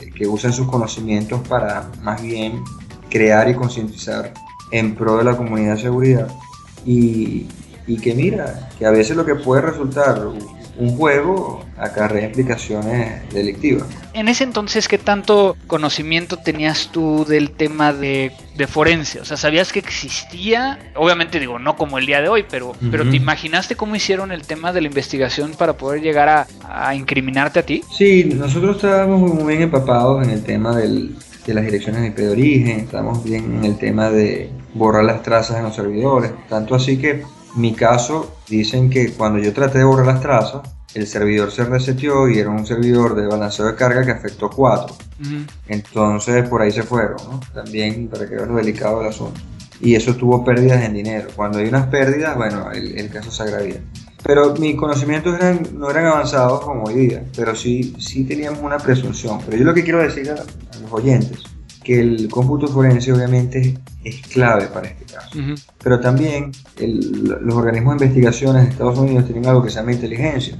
[0.00, 2.64] eh, que usen sus conocimientos para más bien
[3.08, 4.32] crear y concientizar
[4.72, 6.28] en pro de la comunidad de seguridad.
[6.84, 7.46] Y,
[7.86, 10.20] y que mira, que a veces lo que puede resultar
[10.78, 13.86] un juego acarrea implicaciones delictivas.
[14.14, 19.20] En ese entonces, ¿qué tanto conocimiento tenías tú del tema de, de, forense?
[19.20, 20.78] O sea, ¿sabías que existía?
[20.94, 24.42] Obviamente digo, no como el día de hoy, pero, pero ¿te imaginaste cómo hicieron el
[24.42, 27.82] tema de la investigación para poder llegar a, a incriminarte a ti?
[27.92, 31.16] Sí, nosotros estábamos muy bien empapados en el tema del,
[31.46, 35.22] de las direcciones de IP de origen, estábamos bien en el tema de borrar las
[35.22, 37.22] trazas en los servidores, tanto así que
[37.54, 40.62] mi caso, dicen que cuando yo traté de borrar las trazas,
[40.94, 44.94] el servidor se reseteó y era un servidor de balanceo de carga que afectó cuatro.
[45.68, 47.40] Entonces por ahí se fueron, ¿no?
[47.54, 49.40] También para que vean lo delicado del asunto.
[49.80, 51.28] Y eso tuvo pérdidas en dinero.
[51.34, 53.80] Cuando hay unas pérdidas, bueno, el, caso se agravía.
[54.22, 58.78] Pero mis conocimientos eran, no eran avanzados como hoy día, pero sí, sí teníamos una
[58.78, 59.40] presunción.
[59.44, 61.51] Pero yo lo que quiero decir a, a los oyentes
[61.82, 65.38] que el cómputo forense obviamente es clave para este caso.
[65.82, 70.58] Pero también los organismos de investigaciones de Estados Unidos tienen algo que se llama inteligencia,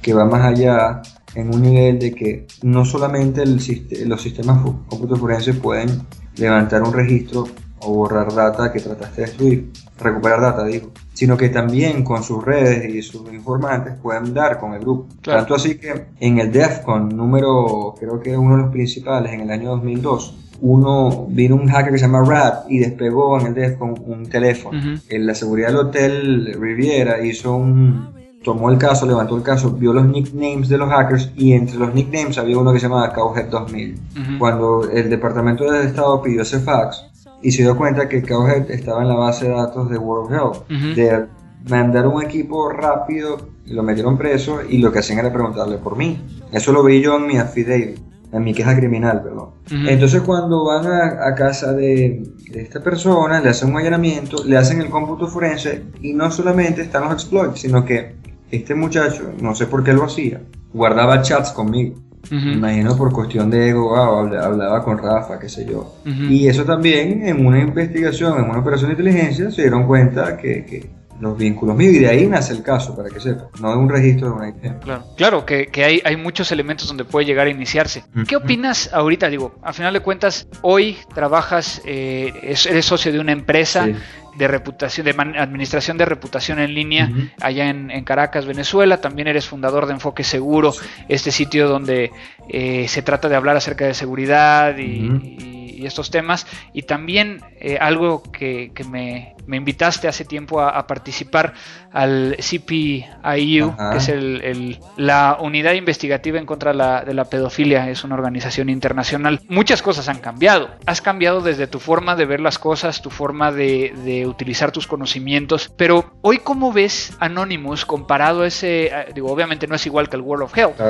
[0.00, 1.02] que va más allá
[1.34, 3.60] en un nivel de que no solamente el,
[4.06, 6.02] los sistemas cómputo forense pueden
[6.36, 7.48] levantar un registro
[7.84, 12.44] o borrar data que trataste de destruir, recuperar data, digo, sino que también con sus
[12.44, 15.06] redes y sus informantes pueden dar con el grupo.
[15.22, 19.50] Tanto así que en el DEFCON número, creo que uno de los principales, en el
[19.50, 23.94] año 2002, uno vino un hacker que se llama Rat y despegó en el DEFCON
[24.06, 24.78] un teléfono.
[25.08, 29.92] En la seguridad del hotel Riviera hizo un tomó el caso, levantó el caso, vio
[29.92, 33.46] los nicknames de los hackers y entre los nicknames había uno que se llamaba Cowhead
[33.46, 34.00] 2000.
[34.38, 37.04] Cuando el Departamento de Estado pidió ese fax,
[37.42, 40.68] y se dio cuenta que Cowhead estaba en la base de datos de World Health.
[40.96, 41.26] De
[41.68, 46.20] mandar un equipo rápido, lo metieron preso y lo que hacían era preguntarle por mí.
[46.52, 47.98] Eso lo vi yo en mi affidavit,
[48.32, 49.50] en mi queja criminal, perdón.
[49.70, 52.22] Entonces cuando van a, casa de,
[52.54, 57.04] esta persona, le hacen un allanamiento, le hacen el cómputo forense y no solamente están
[57.04, 58.16] los exploits, sino que
[58.50, 61.96] este muchacho, no sé por qué lo hacía, guardaba chats conmigo.
[62.30, 65.96] Imagino por cuestión de ego, hablaba, con Rafa, qué sé yo.
[66.04, 70.90] Y eso también en una investigación, en una operación de inteligencia, se dieron cuenta que,
[71.20, 73.88] los vínculos míos y de ahí nace el caso, para que sepa, no es un
[73.88, 74.80] registro de una IP.
[74.80, 78.04] Claro, claro que, hay, hay, muchos elementos donde puede llegar a iniciarse.
[78.26, 79.28] ¿Qué opinas ahorita?
[79.28, 83.88] Digo, a final de cuentas, hoy trabajas, eh, eres socio de una empresa
[84.36, 89.00] de reputación, de administración de reputación en línea allá en, Caracas, Venezuela.
[89.00, 90.72] También eres fundador de Enfoque Seguro,
[91.08, 92.10] este sitio donde
[92.48, 96.46] eh, se trata de hablar acerca de seguridad y estos temas.
[96.72, 101.54] Y también eh, algo que, me, invitaste hace tiempo a, participar
[101.92, 108.14] al CPIU, que es el, la unidad investigativa en contra de la pedofilia, es una
[108.14, 109.40] organización internacional.
[109.48, 110.70] Muchas cosas han cambiado.
[110.86, 115.72] Has cambiado desde tu forma de ver las cosas, tu forma de, utilizar tus conocimientos.
[115.76, 118.90] Pero hoy, ¿cómo ves Anonymous comparado a ese?
[119.14, 120.80] Digo, obviamente no es igual que el World of Health,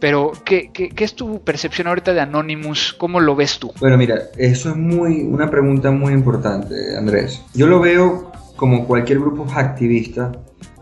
[0.00, 2.94] pero ¿qué, ¿qué, qué, es tu percepción ahorita de Anonymous?
[2.96, 3.72] ¿Cómo lo ves tú?
[3.80, 7.42] Bueno, mira, eso es muy una pregunta muy importante, Andrés.
[7.54, 10.32] Yo lo veo como cualquier grupo activista,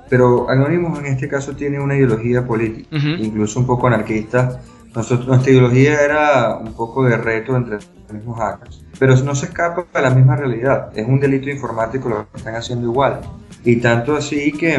[0.08, 4.60] pero Anonymous en este caso tiene una ideología política, incluso un poco anarquista,
[4.94, 9.46] Nosotros, nuestra ideología era un poco de reto entre los mismos hackers, pero no se
[9.46, 10.90] escapa de la misma realidad.
[10.96, 13.20] Es un delito informático lo que están haciendo igual.
[13.62, 14.74] Y tanto así que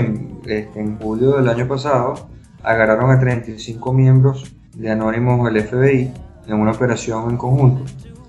[0.46, 2.30] este, en julio del año pasado
[2.68, 6.12] agarraron a 35 miembros de Anónimos del FBI
[6.48, 7.84] en una operación en conjunto.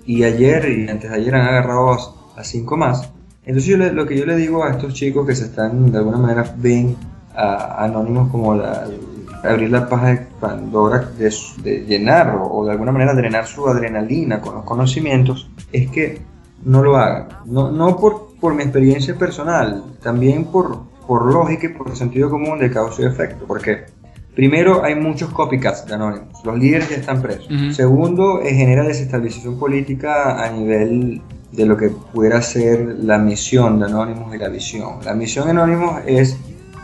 [0.05, 1.91] Y ayer y antes de ayer han agarrado
[2.35, 3.11] a 5 más.
[3.45, 6.55] Entonces lo que yo le digo a estos chicos que se están de alguna manera
[6.57, 6.95] ven
[7.35, 8.87] a Anónimos como la,
[9.43, 14.55] abrir la paja de Pandora, de, llenar o, de alguna manera drenar su adrenalina con
[14.55, 16.21] los conocimientos, es que
[16.63, 17.27] no lo hagan.
[17.45, 22.59] No, no por, por mi experiencia personal, también por, por lógica y por sentido común
[22.59, 23.45] de causa y efecto.
[23.47, 23.98] Porque
[24.39, 27.49] primero hay muchos copycats de Anonymous, los líderes ya están presos.
[27.75, 31.21] Segundo, eh, genera desestabilización política a nivel
[31.51, 34.99] de lo que pudiera ser la misión de Anonymous y la visión.
[35.03, 36.37] La misión de Anonymous es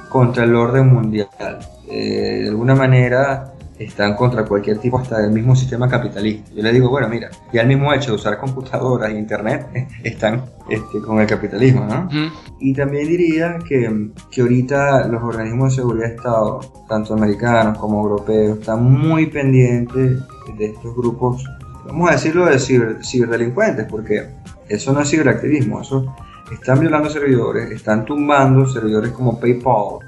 [0.09, 1.29] contra el orden mundial.
[1.89, 6.51] Eh, de alguna manera están contra cualquier tipo, hasta del mismo sistema capitalista.
[6.55, 9.67] Yo le digo, bueno, mira, ya el mismo hecho de usar computadoras e internet
[10.03, 12.09] están este, con el capitalismo, ¿no?
[12.59, 18.01] Y también diría que, que ahorita los organismos de seguridad de Estado, tanto americanos como
[18.01, 20.19] europeos, están muy pendientes
[20.57, 21.43] de estos grupos,
[21.85, 24.29] vamos a decirlo, de ciberdelincuentes, porque
[24.69, 26.15] eso no es ciberactivismo, eso
[26.51, 29.99] están violando servidores, están tumbando servidores como PayPal,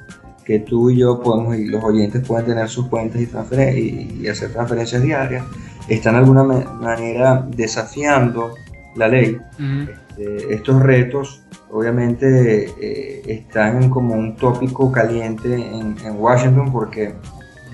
[0.47, 4.53] que tú y yo podemos, y los oyentes pueden tener sus cuentas y, y, hacer
[4.53, 5.43] transferencias diarias,
[5.89, 8.53] están de alguna manera desafiando
[8.95, 9.37] la ley.
[9.59, 17.13] Este, estos retos obviamente eh, están como un tópico caliente en, Washington porque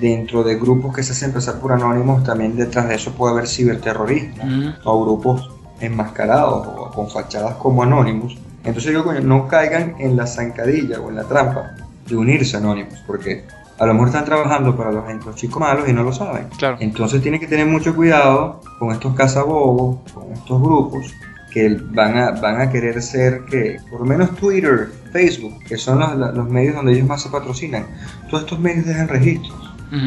[0.01, 3.47] dentro de grupos que se hacen pasar por anónimos también detrás de eso puede haber
[3.47, 8.35] ciberterrorismo o grupos enmascarados o con fachadas como anónimos.
[8.63, 11.75] Entonces digo, no caigan en la zancadilla o en la trampa
[12.07, 13.45] de unirse anónimos, porque
[13.79, 16.47] a lo mejor están trabajando para los, los chicos malos y no lo saben.
[16.57, 16.77] Claro.
[16.79, 21.13] Entonces tienen que tener mucho cuidado con estos cazabobos, con estos grupos
[21.51, 25.99] que van a, van a querer ser que, por lo menos Twitter, Facebook, que son
[25.99, 27.85] los, los medios donde ellos más se patrocinan,
[28.29, 29.59] todos estos medios dejan registros.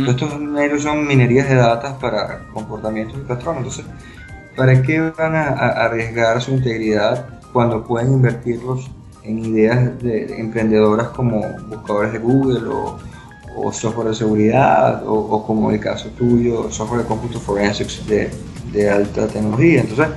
[0.04, 3.58] Todos estos medios son minerías de datos para comportamientos y patrones.
[3.58, 3.84] Entonces,
[4.56, 8.90] ¿para qué van a arriesgar su integridad cuando pueden invertirlos
[9.26, 12.98] en ideas de, emprendedoras como buscadores de Google o,
[13.72, 19.80] software de seguridad o, como el caso tuyo, software de cómputo forensics de, alta tecnología.
[19.80, 20.08] Entonces,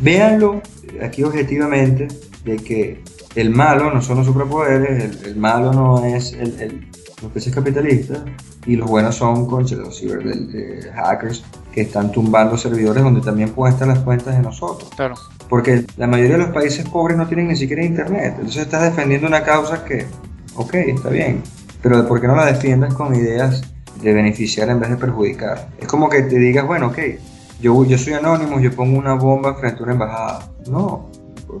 [0.00, 0.60] véanlo
[1.00, 2.08] aquí objetivamente
[2.44, 3.04] de que
[3.36, 6.88] el malo no son los superpoderes, el, malo no es el, el,
[7.22, 8.18] los peces capitalistas
[8.66, 13.74] y los buenos son con los ciber hackers que están tumbando servidores donde también pueden
[13.74, 14.90] estar las cuentas de nosotros.
[14.96, 15.14] Claro
[15.48, 18.34] porque la mayoría de los países pobres no tienen ni siquiera internet.
[18.36, 20.06] Entonces estás defendiendo una causa que,
[20.54, 21.42] ok, está bien,
[21.82, 23.62] pero ¿por qué no la defiendes con ideas
[24.02, 25.68] de beneficiar en vez de perjudicar?
[25.78, 26.98] Es como que te digas, bueno, ok,
[27.60, 30.50] yo, yo soy anónimo, yo pongo una bomba frente a una embajada.
[30.70, 31.07] No,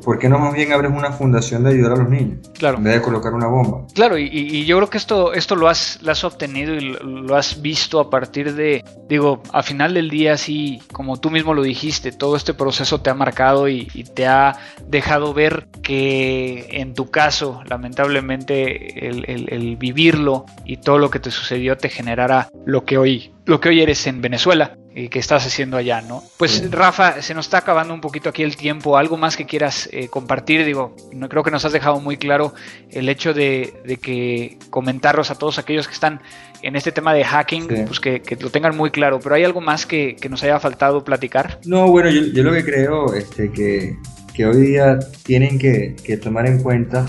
[0.04, 2.48] ¿por qué no más bien abres una fundación de ayudar a los niños?
[2.58, 2.78] Claro.
[2.78, 3.86] En vez de colocar una bomba.
[3.94, 7.62] Claro, y, yo creo que esto, esto lo, has, lo has obtenido y lo, has
[7.62, 12.12] visto a partir de, digo, a final del día, sí, como tú mismo lo dijiste,
[12.12, 17.62] todo este proceso te ha marcado y, te ha dejado ver que en tu caso,
[17.68, 23.60] lamentablemente, el, vivirlo y todo lo que te sucedió te generara lo que hoy, lo
[23.60, 26.22] que hoy eres en Venezuela que estás haciendo allá, ¿no?
[26.36, 28.98] Pues Rafa, se nos está acabando un poquito aquí el tiempo.
[28.98, 30.64] ¿Algo más que quieras eh, compartir?
[30.64, 32.52] Digo, no, creo que nos has dejado muy claro
[32.90, 36.20] el hecho de, que comentarlos a todos aquellos que están
[36.62, 39.20] en este tema de hacking, pues que, lo tengan muy claro.
[39.22, 41.60] Pero ¿hay algo más que, nos haya faltado platicar?
[41.64, 43.96] No, bueno, yo, lo que creo este, que,
[44.34, 47.06] que hoy día tienen que, que tomar en cuenta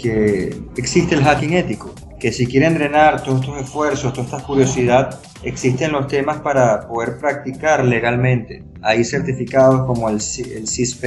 [0.00, 1.94] que existe el hacking ético
[2.24, 7.18] que si quieren drenar todos estos esfuerzos, toda esta curiosidad, existen los temas para poder
[7.18, 8.64] practicar legalmente.
[8.82, 11.04] Hay certificados como el, el CISP,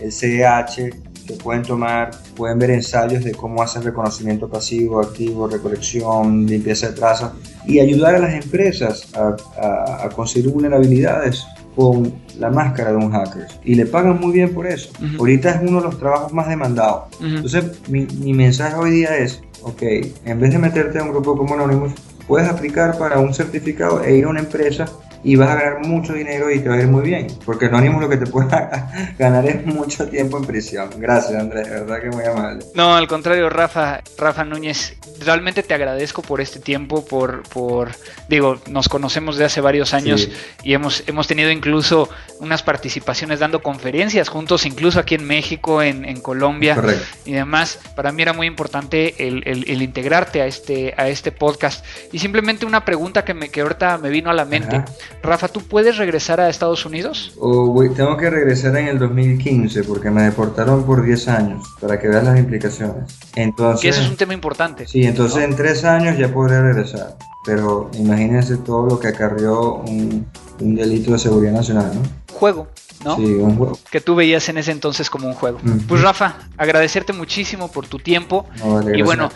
[0.00, 0.92] el CEH,
[1.26, 6.92] que pueden tomar, pueden ver ensayos de cómo hacen reconocimiento pasivo, activo, recolección, limpieza de
[6.94, 7.32] trazas
[7.66, 13.74] y ayudar a las empresas a, conseguir vulnerabilidades con la máscara de un hacker y
[13.74, 14.90] le pagan muy bien por eso.
[15.18, 17.04] Ahorita es uno de los trabajos más demandados.
[17.20, 19.82] Entonces, mi, mi mensaje hoy día es, ok,
[20.24, 21.92] en vez de meterte a un grupo como Anonymous,
[22.26, 24.86] puedes aplicar para un certificado e ir a una empresa
[25.24, 27.26] y vas a ganar mucho dinero y te va a ir muy bien.
[27.44, 28.48] Porque Anonymous lo que te puede
[29.18, 30.90] ganar es mucho tiempo en prisión.
[30.98, 32.64] Gracias, Andrés, de verdad que muy amable.
[32.74, 37.92] No, al contrario, Rafa, Rafa Núñez, realmente te agradezco por este tiempo, por, por
[38.28, 40.28] digo, nos conocemos de hace varios años
[40.62, 42.10] y hemos, hemos tenido incluso
[42.44, 46.80] unas participaciones dando conferencias juntos, incluso aquí en México, en, Colombia
[47.24, 47.78] y demás.
[47.96, 51.84] Para mí era muy importante el, integrarte a este, a este podcast.
[52.12, 54.84] Y simplemente una pregunta que, me, que ahorita me vino a la mente.
[55.22, 57.32] Rafa, ¿tú puedes regresar a Estados Unidos?
[57.38, 62.08] O tengo que regresar en el 2015 porque me deportaron por 10 años, para que
[62.08, 63.18] veas las implicaciones.
[63.34, 64.86] Entonces, que eso es un tema importante.
[64.86, 67.16] Sí, entonces en 3 años ya podré regresar.
[67.44, 70.26] Pero imagínense todo lo que acarrió un,
[70.60, 72.23] un delito de seguridad nacional, ¿no?
[72.34, 72.68] Juego.
[73.04, 73.16] ¿no?
[73.16, 73.78] Sí, un juego.
[73.90, 75.60] Que tú veías en ese entonces como un juego.
[75.88, 78.46] Pues Rafa, agradecerte muchísimo por tu tiempo.
[78.94, 79.30] y bueno,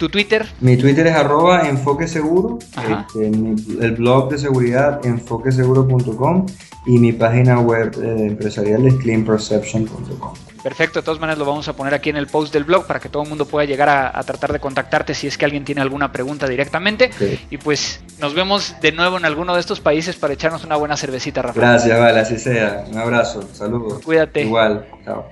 [0.00, 0.46] tu Twitter.
[0.60, 2.58] Mi Twitter es arroba enfoque seguro.
[2.58, 6.46] Este, el blog de seguridad enfoqueseguro.com
[6.86, 10.32] y mi página web eh, empresarial es cleanperception.com.
[10.62, 12.98] Perfecto, de todas maneras lo vamos a poner aquí en el post del blog para
[12.98, 15.82] que todo el mundo pueda llegar a, tratar de contactarte si es que alguien tiene
[15.82, 17.10] alguna pregunta directamente.
[17.50, 20.96] Y pues nos vemos de nuevo en alguno de estos países para echarnos una buena
[20.96, 21.60] cervecita, Rafael.
[21.60, 22.86] Gracias, vale, así sea.
[22.90, 24.02] Un abrazo, saludos.
[24.02, 24.44] Cuídate.
[24.44, 25.28] Igual, chao.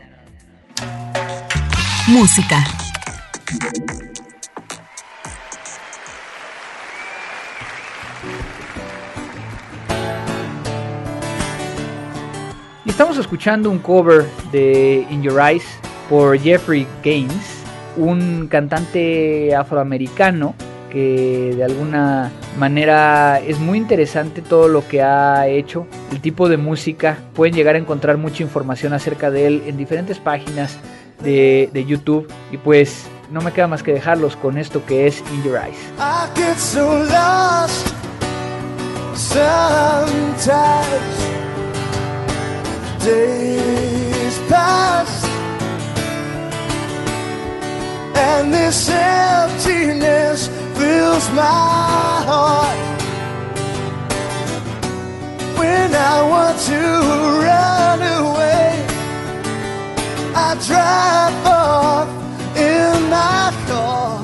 [2.09, 2.63] Música.
[12.99, 15.63] Estamos escuchando un cover de In Your Eyes
[16.11, 17.63] por Jeffrey Gaines,
[17.97, 20.57] un cantante afroamericano
[20.91, 26.57] que de alguna manera es muy interesante todo lo que ha hecho, el tipo de
[26.57, 30.77] música, pueden llegar a encontrar mucha información acerca de él en diferentes páginas
[31.23, 32.27] de, YouTube.
[32.51, 35.79] Y pues no me queda más que dejarlos con esto que es In Your Eyes.
[43.05, 45.25] Days pass
[48.17, 52.79] and this emptiness fills my heart.
[55.59, 56.81] When I want to
[57.47, 58.87] run away
[60.35, 62.09] I drive off
[62.57, 64.23] in my car.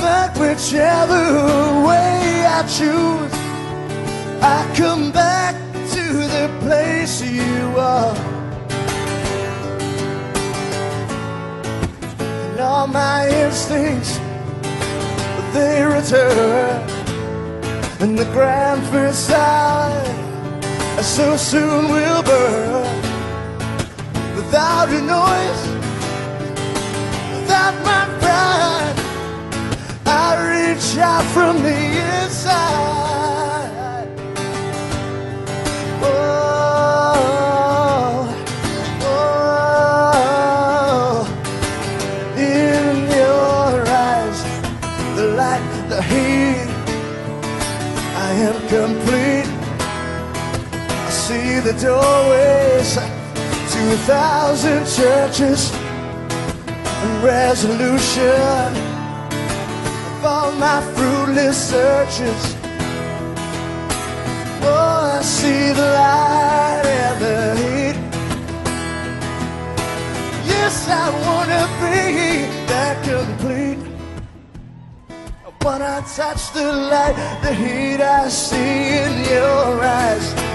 [0.00, 1.24] But whichever
[1.86, 3.41] way I choose
[4.44, 5.54] I come back
[5.94, 8.16] to the place you are.
[12.18, 14.18] And all my instincts,
[15.52, 16.90] they return.
[18.00, 18.82] And the grand
[19.14, 20.12] sight
[21.02, 22.84] so soon will burn.
[24.34, 25.62] Without a noise,
[27.32, 28.96] without my pride,
[30.04, 33.11] I reach out from the inside.
[48.72, 49.44] Complete.
[49.44, 55.70] I see the doorways to a thousand churches
[56.66, 58.72] and resolution
[60.06, 62.61] of all my fruitless searches.
[65.42, 67.96] See the light and the heat.
[70.46, 73.82] Yes, I wanna be that complete.
[75.64, 80.51] When I touch the light, the heat I see in your eyes.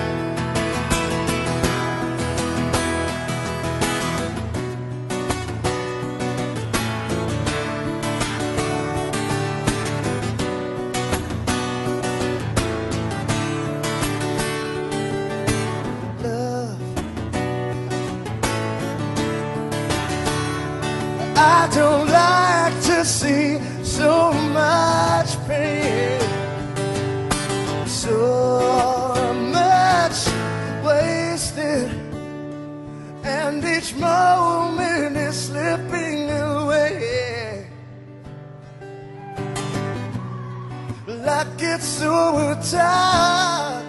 [42.71, 43.85] Tired,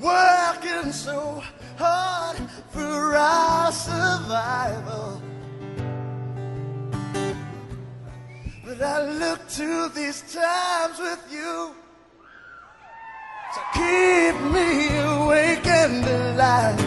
[0.00, 1.42] working so
[1.78, 2.36] hard
[2.70, 5.22] for our survival.
[8.64, 11.74] But I look to these times with you
[13.54, 16.80] to keep me awake and alive.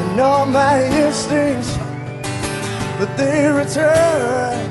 [0.00, 1.76] And all my instincts,
[2.98, 4.69] but they return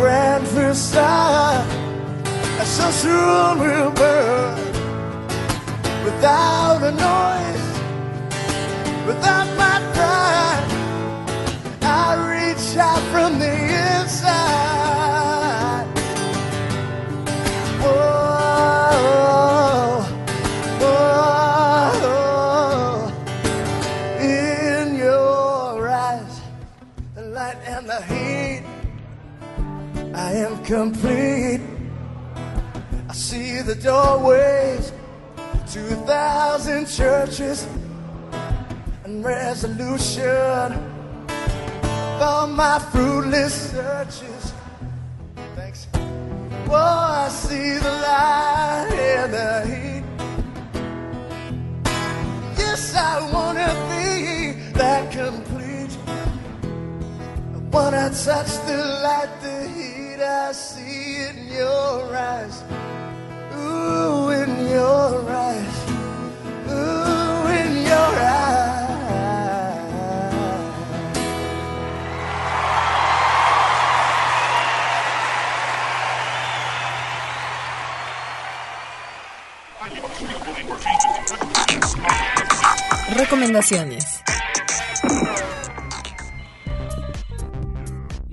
[0.00, 1.62] grand first star.
[2.64, 4.56] So soon will burn
[6.04, 7.68] without a noise,
[9.06, 10.68] without my pride.
[11.82, 13.69] I reach out from the
[30.70, 31.60] complete.
[33.08, 34.92] I see the doorways
[35.72, 37.66] to a thousand churches
[39.02, 40.66] and resolution
[42.20, 44.52] for my fruitless searches.
[45.56, 45.88] Thanks.
[46.68, 50.04] Oh, I see the light and the heat.
[52.56, 55.98] Yes, I wanna be that complete.
[57.56, 59.99] I wanna touch the light, the heat
[83.16, 84.20] Recomendaciones.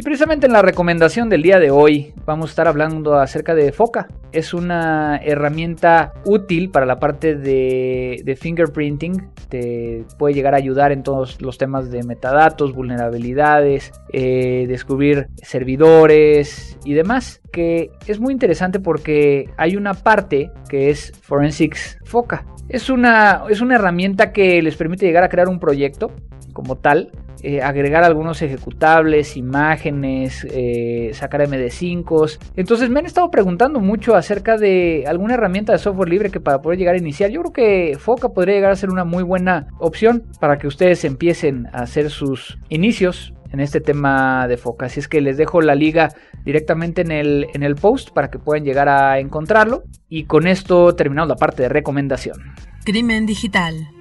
[0.08, 4.08] Precisamente en la recomendación del día de hoy vamos a estar hablando acerca de Foca.
[4.32, 9.28] Es una herramienta útil para la parte de, de, fingerprinting.
[9.50, 16.80] Te puede llegar a ayudar en todos los temas de metadatos, vulnerabilidades, eh, descubrir servidores
[16.86, 17.42] y demás.
[17.52, 22.46] Que es muy interesante porque hay una parte que es Forensics Foca.
[22.70, 26.14] Es una, es una herramienta que les permite llegar a crear un proyecto
[26.54, 27.12] como tal,
[27.44, 32.40] eh, agregar algunos ejecutables, imágenes, eh, sacar MD5.
[32.56, 36.62] Entonces me han estado preguntando mucho acerca de alguna herramienta de software libre que para
[36.62, 37.30] poder llegar a iniciar.
[37.30, 41.04] Yo creo que Foca podría llegar a ser una muy buena opción para que ustedes
[41.06, 44.88] empiecen a hacer sus inicios en este tema de Foca.
[44.88, 46.10] Así es que les dejo la liga
[46.44, 49.84] directamente en el, en el post para que puedan llegar a encontrarlo.
[50.10, 52.38] Y con esto terminamos la parte de recomendación.
[52.84, 53.97] Crimen digital.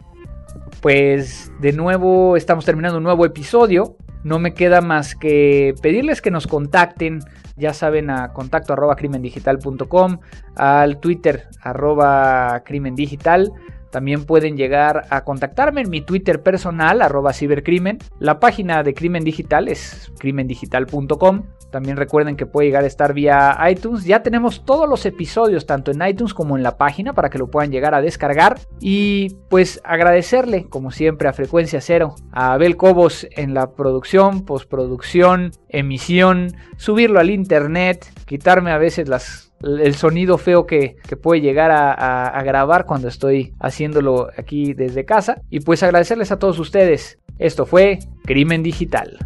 [0.86, 3.96] Pues de nuevo estamos terminando un nuevo episodio.
[4.22, 7.18] No me queda más que pedirles que nos contacten,
[7.56, 10.20] ya saben, a contacto arroba crimendigital.com,
[10.54, 13.52] al Twitter arroba crimendigital.
[13.90, 17.98] También pueden llegar a contactarme en mi Twitter personal, arroba cibercrimen.
[18.18, 21.44] La página de Crimen Digital es crimendigital.com.
[21.70, 24.04] También recuerden que puede llegar a estar vía iTunes.
[24.04, 27.50] Ya tenemos todos los episodios, tanto en iTunes como en la página, para que lo
[27.50, 28.58] puedan llegar a descargar.
[28.80, 35.50] Y pues agradecerle, como siempre, a Frecuencia Cero, a Abel Cobos en la producción, postproducción,
[35.68, 41.70] emisión, subirlo al internet, quitarme a veces las el sonido feo que, que puede llegar
[41.70, 45.40] a, a, a, grabar cuando estoy haciéndolo aquí desde casa.
[45.50, 47.18] Y pues agradecerles a todos ustedes.
[47.38, 49.18] Esto fue Crimen Digital.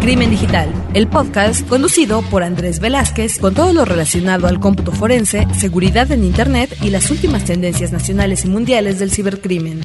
[0.00, 5.48] Crimen Digital, el podcast conducido por Andrés Velázquez con todo lo relacionado al cómputo forense,
[5.54, 9.80] seguridad en Internet y las últimas tendencias nacionales y mundiales del cibercrimen.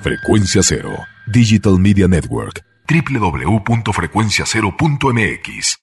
[0.00, 0.94] Frecuencia Cero,
[1.26, 5.82] Digital Media Network, www.frecuenciacero.mx.